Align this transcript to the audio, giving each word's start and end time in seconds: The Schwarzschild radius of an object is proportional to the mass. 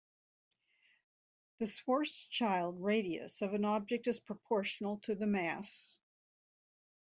The 1.59 1.65
Schwarzschild 1.65 2.77
radius 2.79 3.43
of 3.43 3.53
an 3.53 3.63
object 3.65 4.07
is 4.07 4.19
proportional 4.19 4.97
to 5.01 5.13
the 5.13 5.27
mass. 5.27 5.95